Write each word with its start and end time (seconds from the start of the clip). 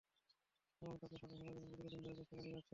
এবং 0.81 0.93
তাঁকে 1.01 1.15
ফাঁদে 1.17 1.35
ফেলার 1.35 1.55
জন্য 1.57 1.67
দীর্ঘ 1.71 1.85
দিন 1.85 2.01
ধরে 2.01 2.15
চেষ্টা 2.19 2.35
চালিয়ে 2.37 2.55
যাচ্ছেন। 2.55 2.69